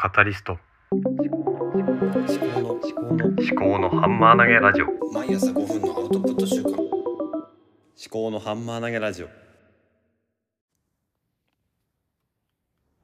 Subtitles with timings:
[0.00, 0.56] カタリスト。
[0.92, 4.86] 思考の思考の思考のハンマー投げラジオ。
[5.12, 6.78] 毎朝5分のアウトプット週間思
[8.08, 9.28] 考のハンマー投げラジオ。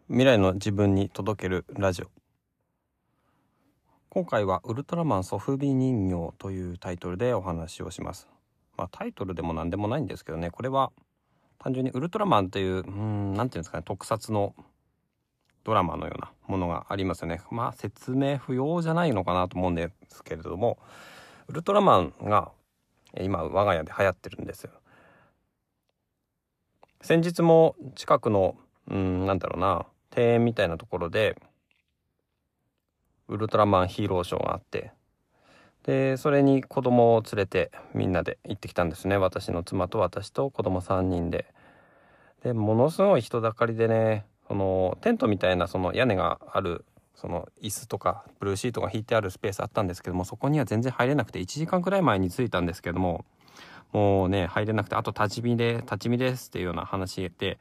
[0.06, 2.12] 未来の自分に届けるラジオ。
[4.08, 8.28] 今回は「ウルトラマンソフビ人形」というタイトルでお話をします。
[8.76, 10.52] まあタイトルでも何でもないんですけどね。
[10.52, 10.92] これは
[11.58, 13.82] 単純にウルトラマンといううんなんていうんですかね。
[13.84, 14.54] 特撮の
[15.64, 17.40] ドラマのようなものがありますよね。
[17.50, 20.78] まあ説明不要じゃないのかなと思うんですけれども
[21.48, 22.52] ウルトラマンが
[23.20, 24.70] 今我が家で流行ってるんですよ。
[27.00, 28.56] 先日も近くの
[28.88, 31.36] うんなんだろうな庭園みたいなところで
[33.28, 34.92] ウルトラマンヒーローショーがあって
[35.84, 39.16] でそれに子供を連れてみんなで行ってきたんですね。
[39.16, 41.46] 私の妻と私と子供3人で。
[42.42, 46.84] でものすごい人だかりでねそのテントみたいなその屋根がある
[47.16, 53.24] その椅子とかブルーシートが引いてあるスペースあったんですけどもそこには全然入れなくて1時間くらい前に着いたんですけども
[53.92, 57.58] もうね入れなくてあと立ち見で立ち見ですっていうような話で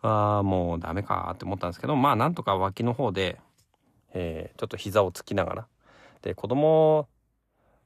[0.00, 3.38] ああもうダメかって思ったんですけどまあなんとか脇の方で、
[4.14, 5.66] えー、ちょっと膝をつきながら。
[6.22, 7.06] で子供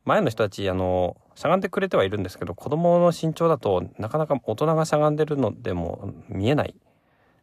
[0.04, 6.76] 前の人たちあのしゃがんでくれてはいるんですけど子供の身長だとなかなか大人がしゃがんでるのでも見えない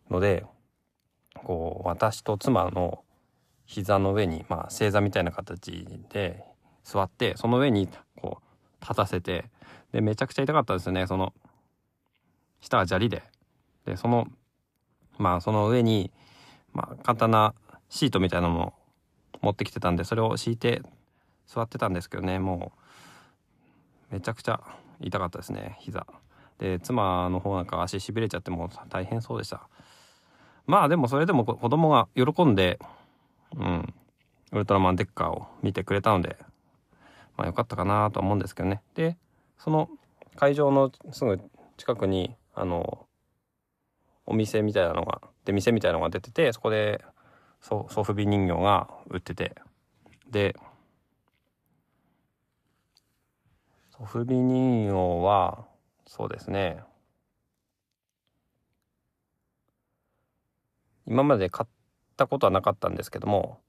[0.09, 0.45] ので
[1.44, 3.03] こう私と妻の
[3.66, 6.44] 膝の上にまあ正座みたいな形で
[6.83, 7.88] 座ってその上に
[8.20, 9.45] こう立たせて
[9.92, 11.08] でめちゃくちゃ痛かったですね。
[11.08, 11.33] その
[12.61, 13.23] 下は砂利で。
[13.86, 14.28] でその
[15.17, 16.11] まあその上に
[16.73, 17.53] まあ簡単な
[17.89, 18.73] シートみたいなのも
[19.42, 20.81] 持ってきてたんでそれを敷いて
[21.48, 22.39] 座ってたんですけどね。
[22.39, 22.72] も
[24.11, 24.61] うめちゃくちゃ
[25.00, 26.05] 痛かったですね膝。
[26.59, 29.67] で妻の方なんか足しびれちゃってもう大変そうでした。
[30.66, 32.80] まあでもそれでも子供が喜んで
[33.56, 33.94] うん
[34.52, 36.38] ウルトラマンデッカーを見てくれたので
[37.38, 38.82] まあよかったかなとは思うんですけどね。
[38.95, 39.17] で
[39.58, 39.89] その
[40.36, 41.39] 会場のすぐ
[41.77, 43.05] 近くにあの
[44.26, 47.04] お店みたいなのがで店みたいなのが出ててそこで
[47.61, 49.55] ソソフビ人形が売ってて。
[50.30, 50.55] で
[53.89, 55.66] ソフビ人形は
[56.08, 56.82] そうですね。
[61.11, 61.70] 今まで買っ
[62.16, 63.60] たことはなかったんですけども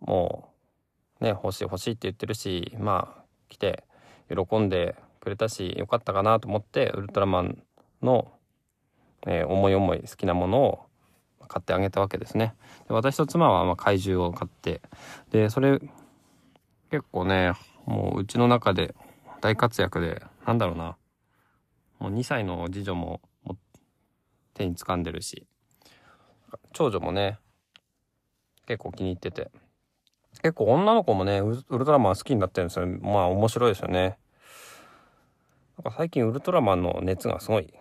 [0.00, 0.48] も
[1.20, 3.84] うね欲しい欲しいって言ってるしまあ来て
[4.28, 7.62] 喜んでくれたしよかったかなと思ってウルトラマン
[8.02, 8.32] の、
[9.28, 10.80] えー、思い思い好きなものを
[11.46, 12.54] 買ってあげたわけですね。
[12.88, 14.82] で私と妻はま怪獣を買って
[15.30, 15.78] でそれ
[16.90, 17.52] 結構ね
[17.86, 18.96] もううちの中で
[19.40, 20.96] 大活躍でなんだろうな
[22.00, 23.20] もう2歳の次女も
[24.54, 25.46] 手に掴んでるし
[26.72, 27.38] 長女もね
[28.66, 29.50] 結構気に入ってて。
[30.40, 32.86] 結構女の子もねウルトラマン好きになってるんですよ。
[32.86, 34.18] まあ面白いですよね。
[35.78, 37.72] なんか最近ウルトラマンの熱がすごい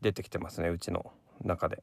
[0.00, 1.12] 出てきてますねうちの
[1.44, 1.82] 中で。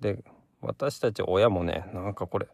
[0.00, 0.22] で
[0.60, 2.48] 私たち親もねなんかこれ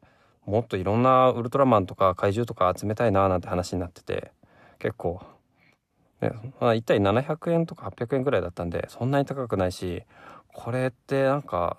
[0.44, 4.32] もっといろんなウルトラマンとか怪獣とか集めたいななんて話になってて
[4.78, 5.20] 結構
[6.20, 10.02] ねまあ、1体700円とか800円ぐらいだったんでそんなに高くないし
[10.52, 11.76] これってなんか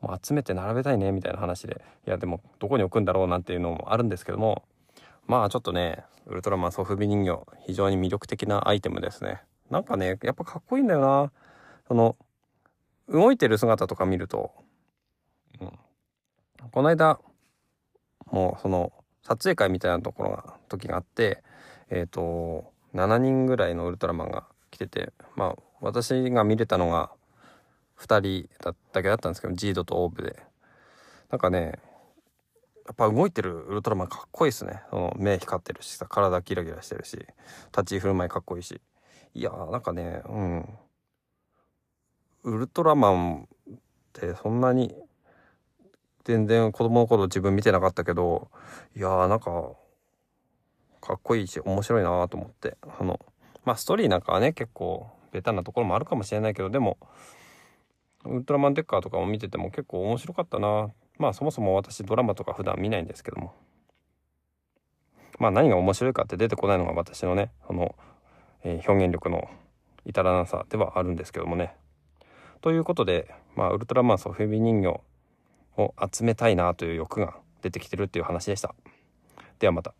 [0.00, 1.82] もう集めて並べたいねみたいな話で。
[2.06, 4.62] いやでもどこに置くんだろうなんていうのもあるんですけども
[5.26, 9.42] まあちょっとねウルトラマンソフビ人形非常に魅力的なアイテムですね。
[9.70, 11.32] なんかねやっぱかっこいいんだよな。
[11.88, 12.16] その
[13.08, 14.52] 動いてる姿とか見ると、
[15.60, 15.70] うん、
[16.70, 17.18] この間
[18.26, 18.92] もうその
[19.22, 21.42] 撮影会みたいなところが時があって
[21.90, 27.10] えっ、ー、と7人ぐらいのウルトラマンが来ててまあ私が見れたのが
[27.98, 30.42] 2人だだけだったんですけどジードとオーブで。
[31.30, 31.78] なんかね
[32.86, 34.82] やっぱ動いてるウルトラマンかっこいいですね。
[34.90, 37.16] その目光ってるしさ体ギラギラしてるし
[37.76, 38.80] 立ち居振る舞いかっこいいし。
[39.34, 40.68] いやーなんかねうん。
[42.44, 43.76] ウルトラマンっ
[44.12, 44.94] てそんなに
[46.24, 48.50] 全然子供の頃自分見てなかったけど
[48.96, 49.72] いやーなんか
[51.04, 52.78] かっこいいし面白いなと思って。
[52.98, 53.20] あの
[53.64, 56.96] まあストーリーなんかはね結構ベタなところもあるかもしれないけどでも
[58.24, 60.90] ウルトラマンデッカーとかも見てても結構面白かったな。
[61.18, 63.52] まあそもそも私ドラマとか普段見ないんですけども。
[65.38, 67.94] まあ何が面白いかって出てこないのが私のねあの、
[68.62, 69.48] えー、表現力の
[70.06, 71.74] 至らなさではあるんですけどもね。
[72.62, 75.00] ということでまあウルトラマンソフビ人形
[75.76, 78.74] を集めたいなという欲が出てきてるっていう話でした。
[79.58, 79.94] ではまた。